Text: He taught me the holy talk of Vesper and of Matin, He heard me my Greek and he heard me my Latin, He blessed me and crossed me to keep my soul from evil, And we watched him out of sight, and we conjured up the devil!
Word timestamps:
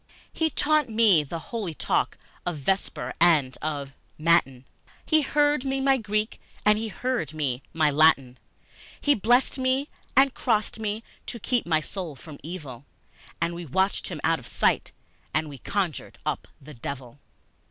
He 0.33 0.49
taught 0.49 0.89
me 0.89 1.23
the 1.23 1.37
holy 1.53 1.75
talk 1.75 2.17
of 2.43 2.57
Vesper 2.57 3.13
and 3.21 3.55
of 3.61 3.93
Matin, 4.17 4.65
He 5.05 5.21
heard 5.21 5.63
me 5.63 5.79
my 5.79 5.97
Greek 5.97 6.41
and 6.65 6.79
he 6.79 6.87
heard 6.87 7.35
me 7.35 7.61
my 7.71 7.91
Latin, 7.91 8.39
He 8.99 9.13
blessed 9.13 9.59
me 9.59 9.89
and 10.17 10.33
crossed 10.33 10.79
me 10.79 11.03
to 11.27 11.37
keep 11.39 11.67
my 11.67 11.81
soul 11.81 12.15
from 12.15 12.39
evil, 12.41 12.83
And 13.39 13.53
we 13.53 13.63
watched 13.67 14.07
him 14.07 14.19
out 14.23 14.39
of 14.39 14.47
sight, 14.47 14.91
and 15.35 15.47
we 15.47 15.59
conjured 15.59 16.17
up 16.25 16.47
the 16.59 16.73
devil! 16.73 17.19